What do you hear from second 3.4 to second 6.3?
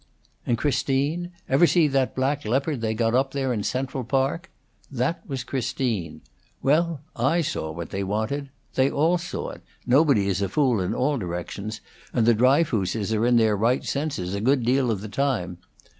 in the Central Park? That was Christine.